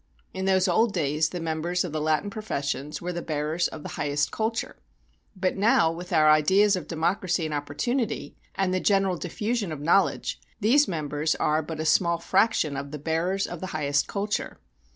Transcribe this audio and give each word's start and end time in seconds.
In 0.33 0.45
those 0.45 0.67
old 0.67 0.95
days 0.95 1.29
the 1.29 1.39
members 1.39 1.83
of 1.83 1.91
the 1.91 2.01
Latin 2.01 2.31
professions 2.31 3.03
were 3.03 3.13
the 3.13 3.21
bearers 3.21 3.67
of 3.67 3.83
the 3.83 3.89
highest 3.99 4.31
culture; 4.31 4.77
but 5.35 5.57
now 5.57 5.91
with 5.91 6.11
our 6.11 6.27
ideas 6.27 6.75
of 6.75 6.87
democracy 6.87 7.45
and 7.45 7.53
opportunity, 7.53 8.35
and 8.55 8.73
the 8.73 8.79
general 8.79 9.15
diffusion 9.15 9.71
of 9.71 9.79
knowledge, 9.79 10.39
these 10.59 10.87
members 10.87 11.35
are 11.35 11.61
but 11.61 11.79
a 11.79 11.85
small 11.85 12.17
fraction 12.17 12.75
of 12.75 12.89
the 12.89 12.97
bearers 12.97 13.45
of 13.45 13.59
the 13.61 13.67
highest 13.77 14.07
culture. 14.07 14.57